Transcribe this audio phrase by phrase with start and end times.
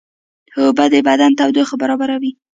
[0.59, 2.31] اوبه د بدن تودوخه برابروي